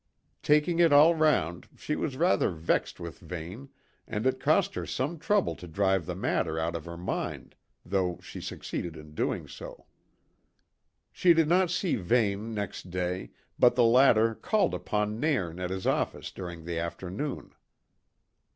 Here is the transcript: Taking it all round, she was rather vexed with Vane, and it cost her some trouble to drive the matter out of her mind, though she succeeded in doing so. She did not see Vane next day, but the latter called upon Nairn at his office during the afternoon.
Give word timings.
Taking 0.41 0.79
it 0.79 0.91
all 0.91 1.13
round, 1.13 1.67
she 1.77 1.95
was 1.95 2.17
rather 2.17 2.49
vexed 2.49 2.99
with 2.99 3.19
Vane, 3.19 3.69
and 4.07 4.25
it 4.25 4.39
cost 4.39 4.73
her 4.73 4.83
some 4.87 5.19
trouble 5.19 5.55
to 5.55 5.67
drive 5.67 6.07
the 6.07 6.15
matter 6.15 6.57
out 6.57 6.75
of 6.75 6.85
her 6.85 6.97
mind, 6.97 7.53
though 7.85 8.17
she 8.19 8.41
succeeded 8.41 8.95
in 8.97 9.13
doing 9.13 9.47
so. 9.47 9.85
She 11.11 11.35
did 11.35 11.47
not 11.47 11.69
see 11.69 11.97
Vane 11.97 12.51
next 12.51 12.89
day, 12.89 13.29
but 13.59 13.75
the 13.75 13.83
latter 13.83 14.33
called 14.33 14.73
upon 14.73 15.19
Nairn 15.19 15.59
at 15.59 15.69
his 15.69 15.85
office 15.85 16.31
during 16.31 16.65
the 16.65 16.79
afternoon. 16.79 17.53